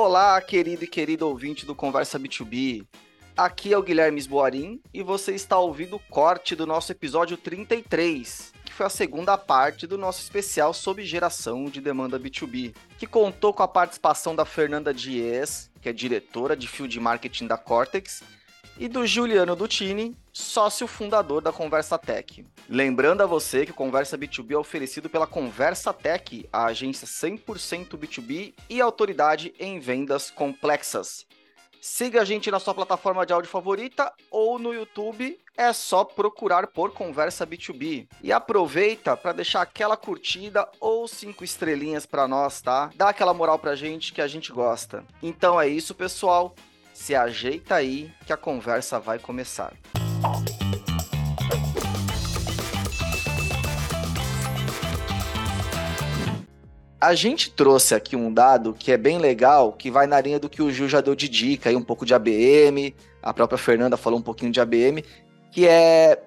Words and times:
Olá, 0.00 0.40
querido 0.40 0.84
e 0.84 0.86
querido 0.86 1.26
ouvinte 1.26 1.66
do 1.66 1.74
Conversa 1.74 2.20
B2B. 2.20 2.86
Aqui 3.36 3.72
é 3.72 3.76
o 3.76 3.82
Guilherme 3.82 4.20
Esboarim 4.20 4.80
e 4.94 5.02
você 5.02 5.34
está 5.34 5.58
ouvindo 5.58 5.96
o 5.96 5.98
corte 5.98 6.54
do 6.54 6.64
nosso 6.64 6.92
episódio 6.92 7.36
33, 7.36 8.52
que 8.64 8.72
foi 8.72 8.86
a 8.86 8.90
segunda 8.90 9.36
parte 9.36 9.88
do 9.88 9.98
nosso 9.98 10.22
especial 10.22 10.72
sobre 10.72 11.04
geração 11.04 11.64
de 11.64 11.80
demanda 11.80 12.16
B2B, 12.16 12.76
que 12.96 13.08
contou 13.08 13.52
com 13.52 13.64
a 13.64 13.66
participação 13.66 14.36
da 14.36 14.44
Fernanda 14.44 14.94
Dias, 14.94 15.68
que 15.82 15.88
é 15.88 15.92
diretora 15.92 16.56
de 16.56 16.68
Field 16.68 17.00
Marketing 17.00 17.48
da 17.48 17.58
Cortex, 17.58 18.22
e 18.78 18.88
do 18.88 19.04
Juliano 19.06 19.56
Dutini, 19.56 20.16
sócio 20.32 20.86
fundador 20.86 21.42
da 21.42 21.50
Conversa 21.50 21.98
Tech. 21.98 22.46
Lembrando 22.68 23.22
a 23.22 23.26
você 23.26 23.66
que 23.66 23.72
o 23.72 23.74
Conversa 23.74 24.16
B2B 24.16 24.52
é 24.52 24.56
oferecido 24.56 25.10
pela 25.10 25.26
Conversa 25.26 25.92
Tech, 25.92 26.48
a 26.52 26.66
agência 26.66 27.06
100% 27.06 27.96
B2B 27.96 28.54
e 28.70 28.80
autoridade 28.80 29.52
em 29.58 29.80
vendas 29.80 30.30
complexas. 30.30 31.26
Siga 31.80 32.22
a 32.22 32.24
gente 32.24 32.50
na 32.50 32.58
sua 32.58 32.74
plataforma 32.74 33.24
de 33.24 33.32
áudio 33.32 33.50
favorita 33.50 34.12
ou 34.30 34.58
no 34.58 34.74
YouTube, 34.74 35.38
é 35.56 35.72
só 35.72 36.04
procurar 36.04 36.68
por 36.68 36.92
Conversa 36.92 37.46
B2B. 37.46 38.08
E 38.22 38.32
aproveita 38.32 39.16
para 39.16 39.32
deixar 39.32 39.62
aquela 39.62 39.96
curtida 39.96 40.68
ou 40.80 41.08
cinco 41.08 41.44
estrelinhas 41.44 42.06
para 42.06 42.28
nós, 42.28 42.60
tá? 42.60 42.90
Dá 42.94 43.08
aquela 43.08 43.34
moral 43.34 43.58
pra 43.58 43.74
gente 43.74 44.12
que 44.12 44.20
a 44.20 44.28
gente 44.28 44.52
gosta. 44.52 45.04
Então 45.22 45.60
é 45.60 45.66
isso, 45.68 45.94
pessoal. 45.94 46.54
Se 46.98 47.14
ajeita 47.14 47.76
aí 47.76 48.10
que 48.26 48.32
a 48.32 48.36
conversa 48.36 48.98
vai 48.98 49.20
começar. 49.20 49.72
A 57.00 57.14
gente 57.14 57.52
trouxe 57.52 57.94
aqui 57.94 58.16
um 58.16 58.34
dado 58.34 58.74
que 58.74 58.90
é 58.90 58.96
bem 58.98 59.16
legal, 59.16 59.72
que 59.72 59.92
vai 59.92 60.08
na 60.08 60.20
linha 60.20 60.40
do 60.40 60.50
que 60.50 60.60
o 60.60 60.72
Gil 60.72 60.88
já 60.88 61.00
deu 61.00 61.14
de 61.14 61.28
dica, 61.28 61.70
aí 61.70 61.76
um 61.76 61.82
pouco 61.82 62.04
de 62.04 62.12
ABM, 62.12 62.92
a 63.22 63.32
própria 63.32 63.56
Fernanda 63.56 63.96
falou 63.96 64.18
um 64.18 64.22
pouquinho 64.22 64.50
de 64.50 64.60
ABM, 64.60 65.02
que 65.52 65.68
é 65.68 66.20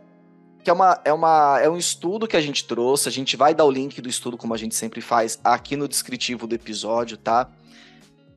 que 0.63 0.69
é, 0.69 0.73
uma, 0.73 1.02
é, 1.03 1.11
uma, 1.11 1.59
é 1.61 1.69
um 1.69 1.78
estudo 1.78 2.28
que 2.28 2.38
a 2.38 2.41
gente 2.41 2.66
trouxe, 2.66 3.09
a 3.09 3.11
gente 3.11 3.35
vai 3.35 3.53
dar 3.53 3.66
o 3.66 3.72
link 3.72 4.00
do 4.00 4.08
estudo, 4.08 4.38
como 4.38 4.53
a 4.53 4.58
gente 4.58 4.73
sempre 4.73 5.02
faz, 5.02 5.38
aqui 5.44 5.75
no 5.75 5.88
descritivo 5.88 6.47
do 6.47 6.56
episódio, 6.56 7.17
tá? 7.17 7.50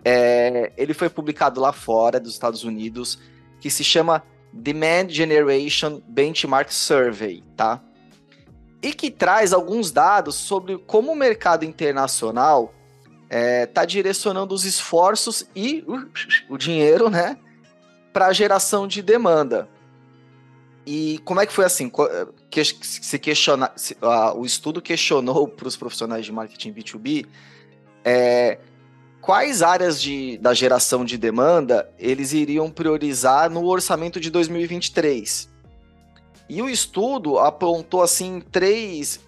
É, 0.04 0.72
ele 0.76 0.92
foi 0.92 1.08
publicado 1.08 1.60
lá 1.60 1.72
fora 1.72 2.20
dos 2.20 2.32
Estados 2.32 2.62
Unidos, 2.62 3.18
que 3.60 3.70
se 3.70 3.82
chama 3.82 4.22
Demand 4.52 5.08
Generation 5.08 6.00
Benchmark 6.06 6.72
Survey, 6.72 7.42
tá? 7.56 7.82
E 8.82 8.92
que 8.92 9.10
traz 9.10 9.52
alguns 9.52 9.90
dados 9.90 10.34
sobre 10.34 10.76
como 10.78 11.12
o 11.12 11.16
mercado 11.16 11.64
internacional 11.64 12.74
está 13.24 13.36
é, 13.36 13.66
tá 13.66 13.84
direcionando 13.84 14.54
os 14.54 14.64
esforços 14.64 15.48
e 15.56 15.82
uh, 15.88 16.08
o 16.48 16.58
dinheiro, 16.58 17.08
né, 17.08 17.38
para 18.12 18.26
a 18.26 18.32
geração 18.32 18.86
de 18.86 19.02
demanda. 19.02 19.68
E 20.86 21.18
como 21.24 21.40
é 21.40 21.46
que 21.46 21.52
foi 21.52 21.64
assim? 21.64 21.90
Que, 22.50 22.62
se 22.62 23.18
questiona, 23.18 23.72
se, 23.74 23.94
uh, 23.94 24.38
o 24.38 24.44
estudo 24.44 24.82
questionou 24.82 25.48
para 25.48 25.66
os 25.66 25.76
profissionais 25.76 26.26
de 26.26 26.30
marketing 26.30 26.74
B2B 26.74 27.26
é, 28.04 28.58
quais 29.24 29.62
áreas 29.62 30.02
de, 30.02 30.36
da 30.36 30.52
geração 30.52 31.02
de 31.02 31.16
demanda 31.16 31.90
eles 31.98 32.34
iriam 32.34 32.70
priorizar 32.70 33.48
no 33.48 33.64
orçamento 33.64 34.20
de 34.20 34.30
2023. 34.30 35.48
E 36.46 36.60
o 36.60 36.68
estudo 36.68 37.38
apontou 37.38 38.02
assim 38.02 38.42
três, 38.52 39.18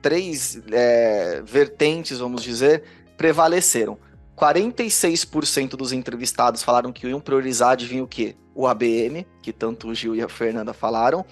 três 0.00 0.62
é, 0.70 1.42
vertentes, 1.44 2.20
vamos 2.20 2.40
dizer, 2.40 2.84
prevaleceram. 3.16 3.98
46% 4.36 5.70
dos 5.70 5.92
entrevistados 5.92 6.62
falaram 6.62 6.92
que 6.92 7.08
iam 7.08 7.20
priorizar, 7.20 7.70
adivinha 7.70 8.04
o 8.04 8.06
quê? 8.06 8.36
O 8.54 8.64
ABM, 8.64 9.26
que 9.42 9.52
tanto 9.52 9.88
o 9.88 9.94
Gil 9.94 10.14
e 10.14 10.22
a 10.22 10.28
Fernanda 10.28 10.72
falaram. 10.72 11.24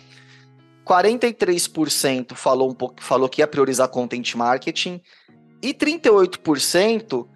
43% 0.84 2.34
falou 2.34 2.70
um 2.70 2.74
pouco, 2.74 3.00
falou 3.00 3.28
que 3.28 3.40
ia 3.40 3.46
priorizar 3.46 3.88
content 3.88 4.34
marketing 4.34 5.00
e 5.62 5.72
38% 5.72 7.28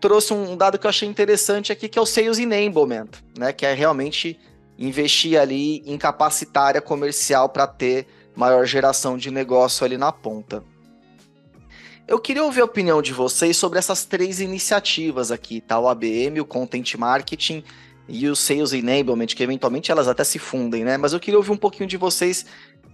trouxe 0.00 0.32
um 0.32 0.56
dado 0.56 0.78
que 0.78 0.86
eu 0.86 0.88
achei 0.88 1.08
interessante 1.08 1.72
aqui, 1.72 1.88
que 1.88 1.98
é 1.98 2.02
o 2.02 2.06
Sales 2.06 2.38
Enablement, 2.38 3.08
né? 3.36 3.52
Que 3.52 3.66
é 3.66 3.74
realmente 3.74 4.38
investir 4.78 5.38
ali 5.38 5.82
em 5.84 5.98
capacitar 5.98 6.64
área 6.64 6.80
comercial 6.80 7.48
para 7.48 7.66
ter 7.66 8.06
maior 8.34 8.64
geração 8.64 9.16
de 9.16 9.30
negócio 9.30 9.84
ali 9.84 9.98
na 9.98 10.12
ponta. 10.12 10.62
Eu 12.06 12.18
queria 12.18 12.44
ouvir 12.44 12.60
a 12.62 12.64
opinião 12.64 13.02
de 13.02 13.12
vocês 13.12 13.56
sobre 13.56 13.78
essas 13.78 14.04
três 14.04 14.40
iniciativas 14.40 15.30
aqui, 15.30 15.60
tá? 15.60 15.78
O 15.78 15.88
ABM, 15.88 16.40
o 16.40 16.44
Content 16.44 16.94
Marketing 16.94 17.62
e 18.08 18.28
o 18.28 18.36
Sales 18.36 18.72
Enablement, 18.72 19.26
que 19.26 19.42
eventualmente 19.42 19.90
elas 19.90 20.08
até 20.08 20.24
se 20.24 20.38
fundem, 20.38 20.84
né? 20.84 20.96
Mas 20.96 21.12
eu 21.12 21.20
queria 21.20 21.36
ouvir 21.36 21.50
um 21.50 21.56
pouquinho 21.56 21.88
de 21.88 21.96
vocês 21.96 22.46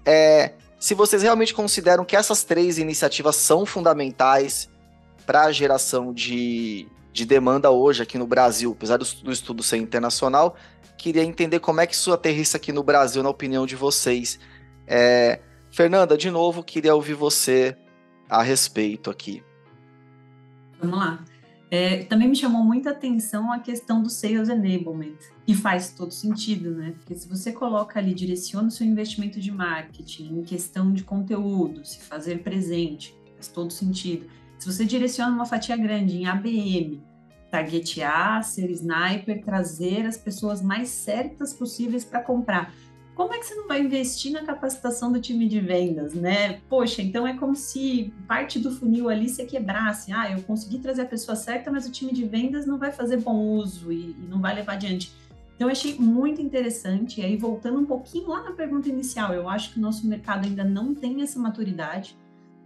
é, 0.04 0.52
se 0.78 0.94
vocês 0.94 1.22
realmente 1.22 1.54
consideram 1.54 2.04
que 2.04 2.16
essas 2.16 2.44
três 2.44 2.78
iniciativas 2.78 3.36
são 3.36 3.64
fundamentais 3.64 4.68
para 5.26 5.44
a 5.44 5.52
geração 5.52 6.12
de, 6.12 6.86
de 7.12 7.24
demanda 7.24 7.70
hoje 7.70 8.02
aqui 8.02 8.18
no 8.18 8.26
Brasil, 8.26 8.72
apesar 8.72 8.96
do, 8.96 9.04
do, 9.22 9.30
estudo 9.30 9.62
ser 9.62 9.76
internacional, 9.76 10.56
queria 10.96 11.24
entender 11.24 11.60
como 11.60 11.80
é 11.80 11.86
que 11.86 11.94
isso 11.94 12.12
aterrissa 12.12 12.56
aqui 12.56 12.72
no 12.72 12.82
Brasil, 12.82 13.22
na 13.22 13.28
opinião 13.28 13.66
de 13.66 13.76
vocês. 13.76 14.38
É, 14.86 15.40
Fernanda, 15.70 16.16
de 16.16 16.30
novo, 16.30 16.62
queria 16.62 16.94
ouvir 16.94 17.14
você 17.14 17.76
a 18.28 18.42
respeito 18.42 19.10
aqui. 19.10 19.42
Vamos 20.80 20.98
lá. 20.98 21.24
É, 21.70 22.04
também 22.04 22.28
me 22.28 22.36
chamou 22.36 22.62
muita 22.62 22.90
atenção 22.90 23.50
a 23.50 23.58
questão 23.58 24.00
do 24.00 24.08
Sales 24.08 24.48
Enablement, 24.48 25.18
que 25.44 25.54
faz 25.54 25.90
todo 25.90 26.12
sentido, 26.12 26.70
né? 26.70 26.92
Porque 26.96 27.14
se 27.14 27.28
você 27.28 27.50
coloca 27.50 27.98
ali, 27.98 28.14
direciona 28.14 28.68
o 28.68 28.70
seu 28.70 28.86
investimento 28.86 29.40
de 29.40 29.50
marketing 29.50 30.38
em 30.38 30.42
questão 30.44 30.92
de 30.92 31.02
conteúdo, 31.02 31.84
se 31.84 31.98
fazer 31.98 32.42
presente, 32.44 33.16
faz 33.34 33.48
todo 33.48 33.72
sentido 33.72 34.26
se 34.64 34.72
você 34.72 34.86
direciona 34.86 35.30
uma 35.30 35.44
fatia 35.44 35.76
grande 35.76 36.16
em 36.16 36.26
ABM, 36.26 37.02
targetear, 37.50 38.42
ser 38.42 38.70
sniper, 38.70 39.44
trazer 39.44 40.06
as 40.06 40.16
pessoas 40.16 40.62
mais 40.62 40.88
certas 40.88 41.52
possíveis 41.52 42.02
para 42.02 42.22
comprar. 42.22 42.72
Como 43.14 43.34
é 43.34 43.38
que 43.38 43.44
você 43.44 43.54
não 43.56 43.68
vai 43.68 43.82
investir 43.82 44.32
na 44.32 44.42
capacitação 44.42 45.12
do 45.12 45.20
time 45.20 45.46
de 45.46 45.60
vendas, 45.60 46.14
né? 46.14 46.62
Poxa, 46.66 47.02
então 47.02 47.26
é 47.26 47.36
como 47.36 47.54
se 47.54 48.10
parte 48.26 48.58
do 48.58 48.70
funil 48.70 49.10
ali 49.10 49.28
se 49.28 49.44
quebrasse. 49.44 50.14
Ah, 50.14 50.32
eu 50.32 50.40
consegui 50.42 50.78
trazer 50.78 51.02
a 51.02 51.06
pessoa 51.06 51.36
certa, 51.36 51.70
mas 51.70 51.86
o 51.86 51.92
time 51.92 52.10
de 52.10 52.24
vendas 52.24 52.64
não 52.64 52.78
vai 52.78 52.90
fazer 52.90 53.18
bom 53.18 53.36
uso 53.36 53.92
e, 53.92 54.12
e 54.12 54.26
não 54.30 54.40
vai 54.40 54.54
levar 54.54 54.72
adiante. 54.72 55.12
Então, 55.56 55.68
eu 55.68 55.72
achei 55.72 55.94
muito 55.98 56.40
interessante. 56.40 57.20
E 57.20 57.24
aí, 57.24 57.36
voltando 57.36 57.78
um 57.78 57.84
pouquinho 57.84 58.28
lá 58.28 58.42
na 58.42 58.52
pergunta 58.52 58.88
inicial, 58.88 59.34
eu 59.34 59.46
acho 59.46 59.74
que 59.74 59.78
o 59.78 59.82
nosso 59.82 60.08
mercado 60.08 60.46
ainda 60.46 60.64
não 60.64 60.94
tem 60.94 61.20
essa 61.20 61.38
maturidade 61.38 62.16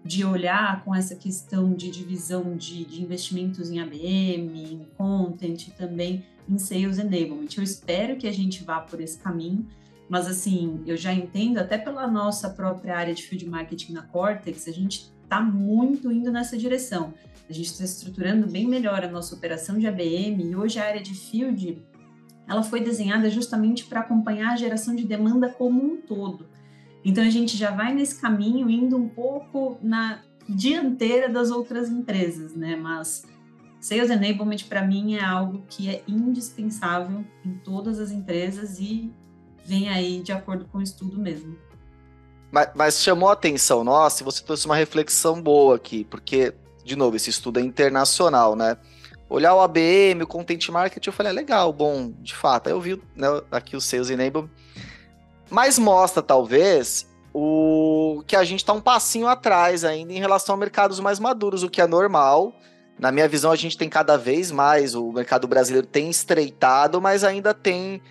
de 0.05 0.25
olhar 0.25 0.85
com 0.85 0.95
essa 0.95 1.15
questão 1.15 1.75
de 1.75 1.91
divisão 1.91 2.57
de, 2.57 2.85
de 2.85 3.03
investimentos 3.03 3.71
em 3.71 3.81
ABM, 3.81 4.73
em 4.73 4.87
content, 4.97 5.71
também 5.77 6.25
em 6.49 6.57
sales 6.57 6.99
enablement. 6.99 7.49
Eu 7.57 7.63
espero 7.63 8.17
que 8.17 8.27
a 8.27 8.33
gente 8.33 8.65
vá 8.65 8.81
por 8.81 9.01
esse 9.01 9.19
caminho, 9.19 9.67
mas 10.09 10.27
assim, 10.27 10.83
eu 10.87 10.97
já 10.97 11.13
entendo 11.13 11.59
até 11.59 11.77
pela 11.77 12.07
nossa 12.07 12.49
própria 12.49 12.97
área 12.97 13.15
de 13.15 13.23
field 13.23 13.47
marketing 13.49 13.93
na 13.93 14.03
Cortex, 14.03 14.67
a 14.67 14.73
gente 14.73 15.13
está 15.23 15.41
muito 15.41 16.11
indo 16.11 16.33
nessa 16.33 16.57
direção. 16.57 17.13
A 17.49 17.53
gente 17.53 17.67
está 17.67 17.85
estruturando 17.85 18.47
bem 18.47 18.67
melhor 18.67 19.05
a 19.05 19.11
nossa 19.11 19.35
operação 19.35 19.79
de 19.79 19.87
ABM 19.87 20.43
e 20.43 20.57
hoje 20.57 20.79
a 20.79 20.85
área 20.85 21.03
de 21.03 21.15
field 21.15 21.83
ela 22.47 22.63
foi 22.63 22.81
desenhada 22.81 23.29
justamente 23.29 23.85
para 23.85 24.01
acompanhar 24.01 24.53
a 24.53 24.57
geração 24.57 24.97
de 24.97 25.05
demanda 25.05 25.51
como 25.51 25.83
um 25.83 25.97
todo. 25.99 26.47
Então 27.09 27.25
a 27.25 27.31
gente 27.31 27.57
já 27.57 27.71
vai 27.71 27.95
nesse 27.95 28.21
caminho 28.21 28.69
indo 28.69 28.95
um 28.95 29.09
pouco 29.09 29.79
na 29.81 30.21
dianteira 30.47 31.27
das 31.27 31.51
outras 31.51 31.89
empresas, 31.89 32.55
né? 32.55 32.77
Mas 32.77 33.25
Sales 33.81 34.11
Enablement 34.11 34.65
para 34.69 34.83
mim 34.83 35.15
é 35.15 35.25
algo 35.25 35.65
que 35.71 35.89
é 35.89 36.03
indispensável 36.07 37.25
em 37.43 37.55
todas 37.65 37.99
as 37.99 38.11
empresas 38.11 38.79
e 38.79 39.11
vem 39.65 39.89
aí 39.89 40.21
de 40.21 40.33
acordo 40.33 40.67
com 40.67 40.79
o 40.79 40.83
estudo 40.83 41.19
mesmo. 41.19 41.57
Mas, 42.53 42.69
mas 42.75 43.03
chamou 43.03 43.31
a 43.31 43.33
atenção 43.33 43.83
nossa 43.83 44.23
você 44.23 44.45
trouxe 44.45 44.67
uma 44.67 44.77
reflexão 44.77 45.41
boa 45.41 45.77
aqui, 45.77 46.05
porque, 46.05 46.53
de 46.85 46.95
novo, 46.95 47.17
esse 47.17 47.31
estudo 47.31 47.59
é 47.59 47.63
internacional, 47.63 48.55
né? 48.55 48.77
Olhar 49.31 49.55
o 49.55 49.63
ABM, 49.63 50.25
o 50.25 50.27
Content 50.27 50.69
Marketing, 50.69 51.09
eu 51.09 51.13
falei, 51.15 51.33
é 51.33 51.35
legal, 51.35 51.73
bom, 51.73 52.13
de 52.21 52.35
fato. 52.35 52.67
Aí 52.67 52.75
eu 52.75 52.81
vi 52.83 53.01
né, 53.17 53.29
aqui 53.51 53.77
o 53.77 53.81
Sales 53.81 54.11
Enablement 54.11 54.51
mas 55.51 55.79
mostra, 55.79 56.23
talvez, 56.23 57.07
o 57.33 58.23
que 58.27 58.37
a 58.37 58.45
gente 58.45 58.61
está 58.61 58.73
um 58.73 58.81
passinho 58.81 59.27
atrás 59.27 59.85
ainda 59.85 60.13
em 60.13 60.19
relação 60.19 60.55
a 60.55 60.59
mercados 60.59 61.01
mais 61.01 61.19
maduros, 61.19 61.63
o 61.63 61.71
que 61.71 61.81
é 61.81 61.87
normal. 61.87 62.55
Na 62.99 63.13
minha 63.13 63.29
visão, 63.29 63.53
a 63.53 63.57
gente 63.57 63.79
tem 63.79 63.89
cada 63.89 64.17
vez 64.17 64.51
mais, 64.51 64.95
o 64.95 65.13
mercado 65.13 65.47
brasileiro 65.47 65.87
tem 65.87 66.11
estreitado, 66.11 67.01
mas 67.01 67.23
ainda 67.23 67.55
tem 67.55 68.03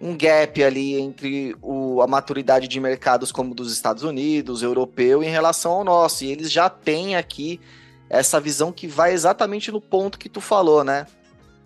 um 0.00 0.16
gap 0.16 0.62
ali 0.62 0.94
entre 1.00 1.56
o, 1.62 2.00
a 2.02 2.06
maturidade 2.06 2.68
de 2.68 2.78
mercados 2.78 3.32
como 3.32 3.54
dos 3.54 3.72
Estados 3.72 4.02
Unidos, 4.02 4.62
europeu, 4.62 5.22
em 5.22 5.30
relação 5.30 5.72
ao 5.72 5.84
nosso. 5.84 6.24
E 6.24 6.30
eles 6.30 6.52
já 6.52 6.68
têm 6.68 7.16
aqui 7.16 7.60
essa 8.08 8.38
visão 8.38 8.70
que 8.70 8.86
vai 8.86 9.12
exatamente 9.12 9.72
no 9.72 9.80
ponto 9.80 10.18
que 10.18 10.28
tu 10.28 10.40
falou, 10.40 10.84
né? 10.84 11.06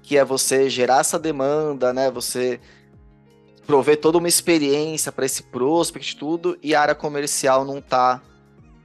que 0.03 0.17
é 0.17 0.25
você 0.25 0.69
gerar 0.69 1.01
essa 1.01 1.19
demanda, 1.19 1.93
né? 1.93 2.11
Você 2.11 2.61
prover 3.71 4.01
toda 4.01 4.19
uma 4.19 4.27
experiência 4.27 5.13
para 5.13 5.25
esse 5.25 5.45
prospect 5.45 6.17
tudo 6.17 6.59
e 6.61 6.75
a 6.75 6.81
área 6.81 6.95
comercial 6.95 7.65
não 7.65 7.79
está 7.79 8.21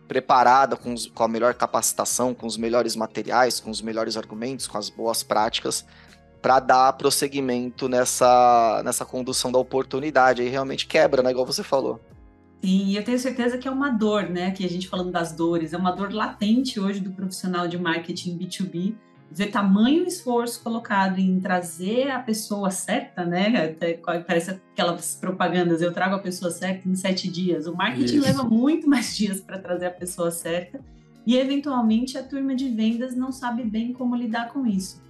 preparada 0.07 0.75
com, 0.75 0.93
os, 0.93 1.07
com 1.07 1.23
a 1.23 1.27
melhor 1.27 1.55
capacitação, 1.55 2.35
com 2.35 2.45
os 2.45 2.55
melhores 2.55 2.95
materiais, 2.95 3.59
com 3.59 3.71
os 3.71 3.81
melhores 3.81 4.15
argumentos, 4.15 4.67
com 4.67 4.77
as 4.77 4.87
boas 4.87 5.23
práticas 5.23 5.83
para 6.39 6.59
dar 6.59 6.93
prosseguimento 6.93 7.89
nessa, 7.89 8.83
nessa 8.85 9.03
condução 9.03 9.51
da 9.51 9.57
oportunidade. 9.57 10.43
Aí 10.43 10.49
realmente 10.49 10.85
quebra, 10.85 11.23
né? 11.23 11.31
Igual 11.31 11.47
você 11.47 11.63
falou. 11.63 11.99
Sim, 12.63 12.95
eu 12.95 13.03
tenho 13.03 13.17
certeza 13.17 13.57
que 13.57 13.67
é 13.67 13.71
uma 13.71 13.89
dor, 13.89 14.29
né? 14.29 14.51
Que 14.51 14.63
a 14.63 14.69
gente 14.69 14.87
falando 14.87 15.11
das 15.11 15.31
dores, 15.31 15.73
é 15.73 15.77
uma 15.77 15.93
dor 15.93 16.13
latente 16.13 16.79
hoje 16.79 16.99
do 16.99 17.09
profissional 17.09 17.67
de 17.67 17.79
marketing 17.79 18.37
B2B, 18.37 18.93
ver 19.31 19.47
tamanho 19.47 20.05
esforço 20.05 20.61
colocado 20.63 21.19
em 21.19 21.39
trazer 21.39 22.09
a 22.11 22.19
pessoa 22.19 22.71
certa, 22.71 23.25
né? 23.25 23.71
Até, 23.71 23.93
parece 23.93 24.51
aquelas 24.51 25.15
propagandas, 25.15 25.81
eu 25.81 25.91
trago 25.91 26.15
a 26.15 26.19
pessoa 26.19 26.51
certa 26.51 26.87
em 26.87 26.95
sete 26.95 27.29
dias. 27.29 27.67
O 27.67 27.75
marketing 27.75 28.17
Isso. 28.17 28.25
leva 28.25 28.43
muito 28.43 28.87
mais 28.87 29.15
dias 29.15 29.41
para 29.41 29.59
trazer 29.59 29.87
a 29.87 29.91
pessoa 29.91 30.31
certa 30.31 30.79
e, 31.25 31.35
eventualmente, 31.35 32.17
a 32.17 32.23
turma 32.23 32.55
de 32.55 32.69
vendas 32.69 33.15
não 33.15 33.31
sabe 33.31 33.63
bem 33.63 33.91
como 33.91 34.15
lidar 34.15 34.53
com 34.53 34.65
isso. 34.65 35.01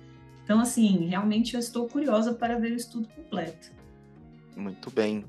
Então, 0.44 0.60
assim, 0.60 1.08
realmente 1.08 1.56
eu 1.56 1.60
estou 1.60 1.88
curiosa 1.88 2.34
para 2.34 2.58
ver 2.58 2.72
o 2.72 2.76
estudo 2.76 3.08
completo. 3.10 3.72
Muito 4.56 4.90
bem. 4.90 5.26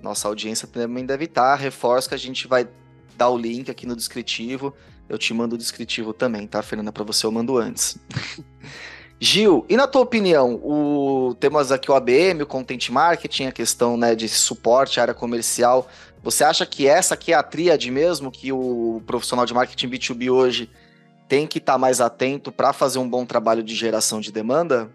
Nossa 0.00 0.28
audiência 0.28 0.68
também 0.68 1.04
deve 1.04 1.24
estar. 1.24 1.56
Reforço 1.56 2.08
que 2.08 2.14
a 2.14 2.18
gente 2.18 2.46
vai 2.46 2.68
dar 3.16 3.30
o 3.30 3.38
link 3.38 3.70
aqui 3.70 3.86
no 3.86 3.96
descritivo. 3.96 4.74
Eu 5.08 5.18
te 5.18 5.34
mando 5.34 5.54
o 5.54 5.58
descritivo 5.58 6.12
também, 6.12 6.46
tá, 6.46 6.62
Fernanda? 6.62 6.92
Para 6.92 7.04
você 7.04 7.26
eu 7.26 7.32
mando 7.32 7.58
antes. 7.58 7.98
Gil, 9.20 9.64
e 9.68 9.76
na 9.76 9.86
tua 9.86 10.02
opinião, 10.02 10.54
o 10.62 11.34
temos 11.38 11.70
aqui 11.70 11.90
o 11.90 11.94
ABM, 11.94 12.42
o 12.42 12.46
Content 12.46 12.90
Marketing, 12.90 13.46
a 13.46 13.52
questão 13.52 13.96
né, 13.96 14.14
de 14.14 14.28
suporte, 14.28 15.00
área 15.00 15.14
comercial. 15.14 15.88
Você 16.22 16.42
acha 16.42 16.66
que 16.66 16.86
essa 16.86 17.14
aqui 17.14 17.32
é 17.32 17.36
a 17.36 17.42
tríade 17.42 17.90
mesmo 17.90 18.30
que 18.30 18.52
o 18.52 19.02
profissional 19.06 19.46
de 19.46 19.54
marketing 19.54 19.88
B2B 19.88 20.30
hoje 20.30 20.70
tem 21.28 21.46
que 21.46 21.58
estar 21.58 21.74
tá 21.74 21.78
mais 21.78 22.00
atento 22.00 22.50
para 22.50 22.72
fazer 22.72 22.98
um 22.98 23.08
bom 23.08 23.24
trabalho 23.24 23.62
de 23.62 23.74
geração 23.74 24.20
de 24.20 24.32
demanda? 24.32 24.90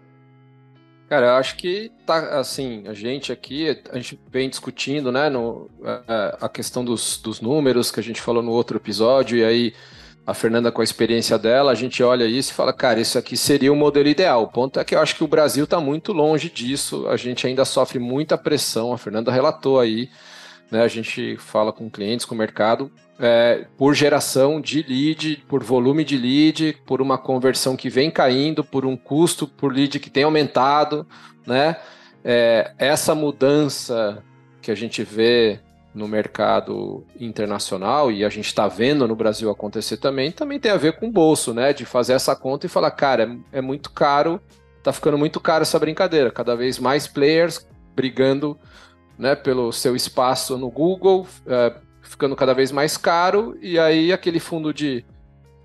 Cara, 1.08 1.26
eu 1.26 1.34
acho 1.34 1.56
que 1.56 1.90
tá 2.06 2.38
assim, 2.38 2.86
a 2.86 2.94
gente 2.94 3.32
aqui, 3.32 3.82
a 3.90 3.96
gente 3.96 4.20
vem 4.30 4.48
discutindo, 4.48 5.10
né, 5.10 5.28
no, 5.28 5.68
a, 5.82 6.02
é, 6.06 6.38
a 6.42 6.48
questão 6.48 6.84
dos, 6.84 7.16
dos 7.16 7.40
números 7.40 7.90
que 7.90 7.98
a 7.98 8.02
gente 8.02 8.20
falou 8.20 8.42
no 8.44 8.52
outro 8.52 8.76
episódio, 8.76 9.36
e 9.36 9.44
aí 9.44 9.74
a 10.30 10.34
Fernanda 10.34 10.70
com 10.70 10.80
a 10.80 10.84
experiência 10.84 11.36
dela, 11.36 11.72
a 11.72 11.74
gente 11.74 12.02
olha 12.02 12.24
isso 12.24 12.52
e 12.52 12.54
fala, 12.54 12.72
cara, 12.72 13.00
isso 13.00 13.18
aqui 13.18 13.36
seria 13.36 13.72
o 13.72 13.76
modelo 13.76 14.08
ideal. 14.08 14.44
O 14.44 14.48
ponto 14.48 14.78
é 14.78 14.84
que 14.84 14.94
eu 14.94 15.00
acho 15.00 15.16
que 15.16 15.24
o 15.24 15.28
Brasil 15.28 15.64
está 15.64 15.80
muito 15.80 16.12
longe 16.12 16.48
disso, 16.48 17.08
a 17.08 17.16
gente 17.16 17.46
ainda 17.46 17.64
sofre 17.64 17.98
muita 17.98 18.38
pressão, 18.38 18.92
a 18.92 18.98
Fernanda 18.98 19.32
relatou 19.32 19.80
aí, 19.80 20.08
né, 20.70 20.82
a 20.82 20.88
gente 20.88 21.36
fala 21.38 21.72
com 21.72 21.90
clientes, 21.90 22.24
com 22.24 22.34
o 22.34 22.38
mercado, 22.38 22.92
é, 23.18 23.66
por 23.76 23.92
geração 23.92 24.60
de 24.60 24.82
lead, 24.82 25.44
por 25.48 25.64
volume 25.64 26.04
de 26.04 26.16
lead, 26.16 26.78
por 26.86 27.02
uma 27.02 27.18
conversão 27.18 27.76
que 27.76 27.90
vem 27.90 28.10
caindo, 28.10 28.62
por 28.62 28.86
um 28.86 28.96
custo 28.96 29.48
por 29.48 29.72
lead 29.72 29.98
que 29.98 30.08
tem 30.08 30.22
aumentado, 30.22 31.06
né? 31.46 31.76
É, 32.24 32.72
essa 32.78 33.14
mudança 33.14 34.22
que 34.62 34.70
a 34.70 34.74
gente 34.74 35.02
vê 35.02 35.58
no 35.92 36.06
mercado 36.06 37.04
internacional 37.18 38.12
e 38.12 38.24
a 38.24 38.28
gente 38.28 38.46
está 38.46 38.68
vendo 38.68 39.06
no 39.08 39.16
Brasil 39.16 39.50
acontecer 39.50 39.96
também, 39.96 40.30
também 40.30 40.58
tem 40.60 40.70
a 40.70 40.76
ver 40.76 40.96
com 40.98 41.08
o 41.08 41.12
bolso, 41.12 41.52
né? 41.52 41.72
De 41.72 41.84
fazer 41.84 42.12
essa 42.12 42.36
conta 42.36 42.66
e 42.66 42.68
falar, 42.68 42.90
cara, 42.92 43.38
é, 43.52 43.58
é 43.58 43.60
muito 43.60 43.90
caro, 43.90 44.40
tá 44.82 44.92
ficando 44.92 45.18
muito 45.18 45.40
caro 45.40 45.62
essa 45.62 45.78
brincadeira. 45.78 46.30
Cada 46.30 46.54
vez 46.54 46.78
mais 46.78 47.08
players 47.08 47.66
brigando 47.94 48.58
né, 49.18 49.34
pelo 49.34 49.72
seu 49.72 49.96
espaço 49.96 50.56
no 50.56 50.70
Google, 50.70 51.26
é, 51.46 51.74
ficando 52.02 52.34
cada 52.34 52.54
vez 52.54 52.72
mais 52.72 52.96
caro, 52.96 53.56
e 53.60 53.78
aí 53.78 54.12
aquele 54.12 54.40
fundo 54.40 54.72
de, 54.72 55.04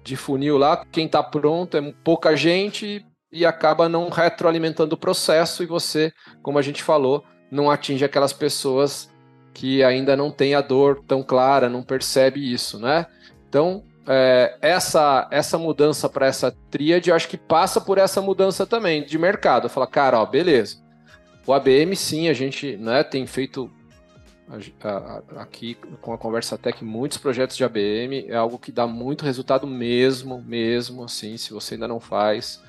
de 0.04 0.16
funil 0.16 0.57
lá, 0.57 0.83
quem 0.92 1.06
está 1.06 1.24
pronto 1.24 1.78
é 1.78 1.94
pouca 2.04 2.36
gente 2.36 3.06
e 3.31 3.45
acaba 3.45 3.88
não 3.88 4.10
retroalimentando 4.10 4.95
o 4.95 4.98
processo, 4.98 5.63
e 5.63 5.66
você, 5.66 6.12
como 6.42 6.57
a 6.57 6.62
gente 6.62 6.83
falou, 6.83 7.24
não 7.50 7.69
atinge 7.71 8.04
aquelas 8.04 8.33
pessoas 8.33 9.10
que 9.56 9.81
ainda 9.81 10.18
não 10.18 10.30
têm 10.30 10.54
a 10.54 10.60
dor 10.60 11.02
tão 11.07 11.24
clara, 11.24 11.69
não 11.69 11.81
percebe 11.81 12.52
isso, 12.52 12.78
né? 12.78 13.06
Então, 13.48 13.84
é, 14.06 14.57
essa, 14.62 15.30
essa 15.31 15.57
mudança 15.57 16.10
para 16.10 16.28
essa 16.28 16.54
tríade, 16.69 17.10
eu 17.10 17.16
acho 17.16 17.30
que 17.30 17.38
passa 17.38 17.80
por 17.80 17.98
essa 17.98 18.22
mudança 18.22 18.68
também 18.68 19.06
de 19.06 19.18
mercado. 19.18 19.69
Fala, 19.69 19.88
cara, 19.88 20.19
ó, 20.19 20.25
beleza. 20.25 20.84
O 21.48 21.54
ABM, 21.54 21.96
sim, 21.96 22.28
a 22.28 22.34
gente 22.34 22.75
né, 22.75 23.02
tem 23.02 23.25
feito 23.25 23.72
aqui 25.38 25.75
com 26.02 26.13
a 26.13 26.18
Conversa 26.18 26.57
Tech 26.57 26.84
muitos 26.84 27.18
projetos 27.18 27.56
de 27.56 27.63
ABM, 27.63 28.25
é 28.28 28.36
algo 28.36 28.60
que 28.60 28.74
dá 28.74 28.86
muito 28.86 29.24
resultado 29.24 29.66
mesmo, 29.66 30.44
mesmo 30.46 31.04
assim, 31.04 31.38
se 31.38 31.52
você 31.52 31.75
ainda 31.75 31.88
não 31.88 32.00
faz, 32.00 32.62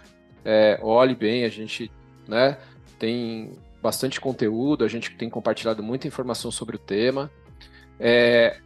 é, 0.45 0.79
olhe 0.81 1.15
bem, 1.15 1.45
a 1.45 1.49
gente 1.49 1.91
né, 2.29 2.57
tem 2.99 3.59
bastante 3.83 4.21
conteúdo, 4.21 4.85
a 4.85 4.89
gente 4.89 5.11
tem 5.17 5.29
compartilhado 5.29 5.83
muita 5.83 6.07
informação 6.07 6.51
sobre 6.51 6.77
o 6.77 6.79
tema. 6.79 7.31
É, 7.99 8.59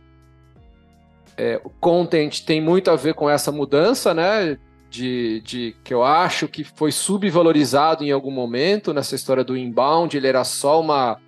é, 1.36 1.60
o 1.64 1.70
content 1.70 2.40
tem 2.44 2.60
muito 2.60 2.90
a 2.90 2.96
ver 2.96 3.14
com 3.14 3.28
essa 3.28 3.50
mudança, 3.50 4.12
né? 4.12 4.58
De, 4.90 5.40
de, 5.42 5.76
que 5.84 5.94
eu 5.94 6.02
acho 6.02 6.48
que 6.48 6.64
foi 6.64 6.90
subvalorizado 6.90 8.02
em 8.02 8.10
algum 8.10 8.30
momento 8.30 8.92
nessa 8.92 9.14
história 9.14 9.44
do 9.44 9.56
inbound, 9.56 10.16
ele 10.16 10.26
era 10.26 10.42
só 10.42 10.80
uma 10.80 11.20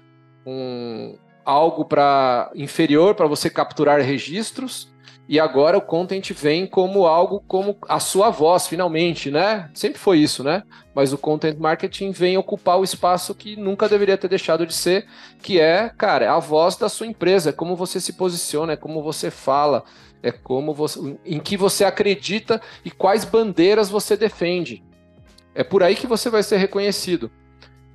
um, 0.45 1.17
algo 1.45 1.85
para 1.85 2.51
inferior 2.57 3.15
para 3.15 3.29
você 3.29 3.49
capturar 3.49 4.01
registros 4.01 4.92
e 5.33 5.41
agora 5.41 5.79
o 5.79 5.81
content 5.81 6.31
vem 6.35 6.67
como 6.67 7.07
algo 7.07 7.43
como 7.49 7.75
a 7.89 7.99
sua 7.99 8.29
voz 8.29 8.67
finalmente, 8.67 9.31
né? 9.31 9.71
Sempre 9.73 9.99
foi 9.99 10.19
isso, 10.19 10.45
né? 10.45 10.63
Mas 10.95 11.11
o 11.15 11.17
content 11.17 11.57
marketing 11.59 12.11
vem 12.11 12.37
ocupar 12.37 12.79
o 12.79 12.85
espaço 12.85 13.35
que 13.35 13.57
nunca 13.57 13.89
deveria 13.89 14.19
ter 14.19 14.29
deixado 14.29 14.67
de 14.67 14.75
ser, 14.75 15.07
que 15.43 15.59
é, 15.59 15.89
cara, 15.97 16.27
é 16.27 16.29
a 16.29 16.39
voz 16.39 16.77
da 16.77 16.87
sua 16.87 17.07
empresa, 17.07 17.49
é 17.49 17.53
como 17.55 17.75
você 17.75 17.99
se 17.99 18.13
posiciona, 18.13 18.75
é 18.75 18.77
como 18.77 19.03
você 19.03 19.31
fala, 19.31 19.85
é 20.23 20.31
como 20.31 20.75
você 20.75 21.17
em 21.25 21.41
que 21.41 21.57
você 21.57 21.83
acredita 21.83 22.61
e 22.85 22.91
quais 22.91 23.25
bandeiras 23.25 23.89
você 23.89 24.19
defende. 24.19 24.85
É 25.55 25.65
por 25.65 25.83
aí 25.83 25.97
que 25.97 26.07
você 26.07 26.29
vai 26.29 26.43
ser 26.43 26.59
reconhecido. 26.59 27.31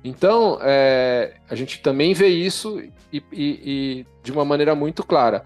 Então, 0.02 0.58
é, 0.60 1.34
a 1.48 1.54
gente 1.54 1.82
também 1.82 2.14
vê 2.14 2.26
isso 2.26 2.80
e, 2.80 2.92
e, 3.12 3.22
e, 3.32 4.06
de 4.24 4.32
uma 4.32 4.44
maneira 4.44 4.74
muito 4.74 5.04
clara. 5.04 5.44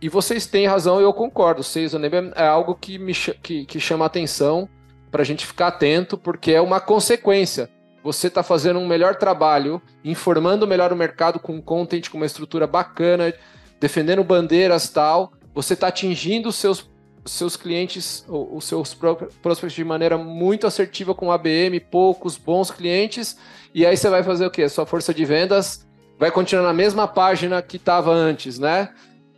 E 0.00 0.08
vocês 0.08 0.46
têm 0.46 0.66
razão, 0.66 1.00
eu 1.00 1.12
concordo. 1.12 1.62
Seis 1.62 1.92
é 2.34 2.46
algo 2.46 2.74
que, 2.74 2.98
me, 2.98 3.12
que, 3.14 3.66
que 3.66 3.78
chama 3.78 4.06
atenção 4.06 4.68
para 5.10 5.22
a 5.22 5.24
gente 5.24 5.44
ficar 5.44 5.68
atento, 5.68 6.16
porque 6.16 6.52
é 6.52 6.60
uma 6.60 6.80
consequência. 6.80 7.68
Você 8.02 8.28
está 8.28 8.42
fazendo 8.42 8.78
um 8.78 8.86
melhor 8.86 9.16
trabalho, 9.16 9.82
informando 10.02 10.66
melhor 10.66 10.92
o 10.92 10.96
mercado 10.96 11.38
com 11.38 11.60
content, 11.60 12.08
com 12.08 12.16
uma 12.16 12.24
estrutura 12.24 12.66
bacana, 12.66 13.34
defendendo 13.78 14.24
bandeiras 14.24 14.88
tal. 14.88 15.32
Você 15.54 15.74
está 15.74 15.88
atingindo 15.88 16.48
os 16.48 16.56
seus 16.56 16.88
seus 17.26 17.54
clientes, 17.54 18.24
os 18.28 18.64
seus 18.64 18.94
prospects 18.94 19.74
de 19.74 19.84
maneira 19.84 20.16
muito 20.16 20.66
assertiva 20.66 21.14
com 21.14 21.30
ABM, 21.30 21.78
poucos 21.90 22.38
bons 22.38 22.70
clientes, 22.70 23.36
e 23.74 23.84
aí 23.84 23.94
você 23.94 24.08
vai 24.08 24.22
fazer 24.22 24.46
o 24.46 24.50
quê? 24.50 24.66
Sua 24.68 24.86
força 24.86 25.12
de 25.12 25.24
vendas 25.26 25.86
vai 26.18 26.30
continuar 26.30 26.64
na 26.64 26.72
mesma 26.72 27.06
página 27.06 27.60
que 27.60 27.76
estava 27.76 28.10
antes, 28.10 28.58
né? 28.58 28.90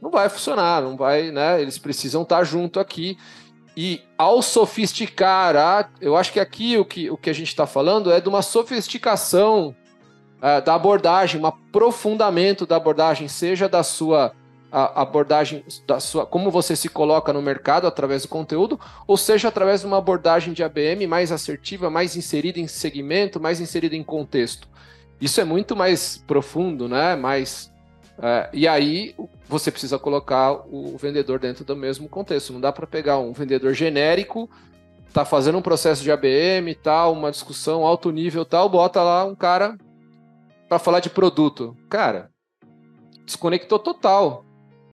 Não 0.02 0.10
vai 0.10 0.28
funcionar, 0.28 0.82
não 0.82 0.96
vai, 0.96 1.30
né? 1.30 1.62
Eles 1.62 1.78
precisam 1.78 2.22
estar 2.22 2.42
junto 2.42 2.80
aqui. 2.80 3.16
E 3.76 4.02
ao 4.18 4.42
sofisticar, 4.42 5.56
a, 5.56 5.88
eu 6.00 6.16
acho 6.16 6.32
que 6.32 6.40
aqui 6.40 6.76
o 6.76 6.84
que, 6.84 7.08
o 7.08 7.16
que 7.16 7.30
a 7.30 7.32
gente 7.32 7.46
está 7.46 7.68
falando 7.68 8.10
é 8.10 8.20
de 8.20 8.28
uma 8.28 8.42
sofisticação 8.42 9.76
é, 10.42 10.60
da 10.60 10.74
abordagem, 10.74 11.40
um 11.40 11.46
aprofundamento 11.46 12.66
da 12.66 12.74
abordagem, 12.74 13.28
seja 13.28 13.68
da 13.68 13.84
sua 13.84 14.34
abordagem 14.72 15.62
da 15.86 16.00
sua, 16.00 16.24
como 16.24 16.50
você 16.50 16.74
se 16.74 16.88
coloca 16.88 17.30
no 17.30 17.42
mercado 17.42 17.86
através 17.86 18.22
do 18.22 18.28
conteúdo, 18.28 18.80
ou 19.06 19.18
seja, 19.18 19.48
através 19.48 19.82
de 19.82 19.86
uma 19.86 19.98
abordagem 19.98 20.54
de 20.54 20.64
ABM 20.64 21.06
mais 21.06 21.30
assertiva, 21.30 21.90
mais 21.90 22.16
inserida 22.16 22.58
em 22.58 22.66
segmento, 22.66 23.38
mais 23.38 23.60
inserida 23.60 23.94
em 23.94 24.02
contexto. 24.02 24.66
Isso 25.20 25.42
é 25.42 25.44
muito 25.44 25.76
mais 25.76 26.24
profundo, 26.26 26.88
né? 26.88 27.14
Mais 27.14 27.71
é, 28.22 28.48
e 28.52 28.68
aí 28.68 29.16
você 29.48 29.68
precisa 29.68 29.98
colocar 29.98 30.52
o 30.70 30.96
vendedor 30.96 31.40
dentro 31.40 31.64
do 31.64 31.74
mesmo 31.74 32.08
contexto. 32.08 32.52
Não 32.52 32.60
dá 32.60 32.72
para 32.72 32.86
pegar 32.86 33.18
um 33.18 33.32
vendedor 33.32 33.74
genérico, 33.74 34.48
tá 35.12 35.24
fazendo 35.24 35.58
um 35.58 35.62
processo 35.62 36.04
de 36.04 36.12
ABM 36.12 36.70
e 36.70 36.74
tal, 36.74 37.12
uma 37.12 37.32
discussão 37.32 37.84
alto 37.84 38.12
nível 38.12 38.44
tal, 38.44 38.68
bota 38.68 39.02
lá 39.02 39.24
um 39.24 39.34
cara 39.34 39.76
para 40.68 40.78
falar 40.78 41.00
de 41.00 41.10
produto. 41.10 41.76
Cara, 41.90 42.30
desconectou 43.26 43.80
total 43.80 44.44